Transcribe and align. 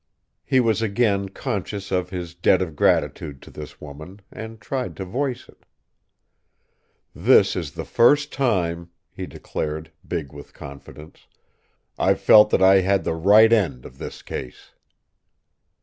He 0.43 0.59
was 0.59 0.81
again 0.81 1.29
conscious 1.29 1.91
of 1.91 2.09
his 2.09 2.33
debt 2.33 2.59
of 2.63 2.75
gratitude 2.75 3.39
to 3.43 3.51
this 3.51 3.79
woman, 3.79 4.19
and 4.31 4.59
tried 4.59 4.97
to 4.97 5.05
voice 5.05 5.47
it. 5.47 5.63
"This 7.13 7.55
is 7.55 7.73
the 7.73 7.85
first 7.85 8.33
time," 8.33 8.89
he 9.11 9.27
declared, 9.27 9.91
big 10.07 10.33
with 10.33 10.55
confidence, 10.55 11.27
"I've 11.99 12.19
felt 12.19 12.49
that 12.49 12.63
I 12.63 12.77
had 12.81 13.03
the 13.03 13.13
right 13.13 13.53
end 13.53 13.85
of 13.85 13.99
this 13.99 14.23
case." 14.23 14.71